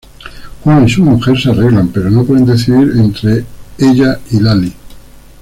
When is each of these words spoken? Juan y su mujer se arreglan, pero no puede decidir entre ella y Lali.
Juan 0.63 0.87
y 0.87 0.89
su 0.89 1.03
mujer 1.03 1.39
se 1.39 1.51
arreglan, 1.51 1.89
pero 1.89 2.09
no 2.09 2.25
puede 2.25 2.43
decidir 2.43 2.91
entre 2.95 3.45
ella 3.77 4.19
y 4.31 4.39
Lali. 4.39 4.73